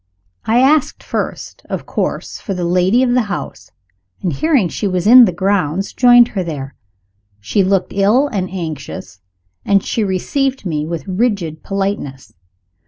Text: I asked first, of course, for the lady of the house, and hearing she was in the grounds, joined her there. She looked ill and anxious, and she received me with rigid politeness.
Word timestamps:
I 0.45 0.61
asked 0.61 1.03
first, 1.03 1.61
of 1.69 1.85
course, 1.85 2.39
for 2.39 2.55
the 2.55 2.63
lady 2.65 3.03
of 3.03 3.13
the 3.13 3.21
house, 3.29 3.69
and 4.23 4.33
hearing 4.33 4.67
she 4.67 4.87
was 4.87 5.05
in 5.05 5.25
the 5.25 5.31
grounds, 5.31 5.93
joined 5.93 6.29
her 6.29 6.41
there. 6.43 6.73
She 7.39 7.63
looked 7.63 7.93
ill 7.93 8.25
and 8.27 8.49
anxious, 8.49 9.21
and 9.63 9.83
she 9.83 10.03
received 10.03 10.65
me 10.65 10.87
with 10.87 11.07
rigid 11.07 11.61
politeness. 11.61 12.33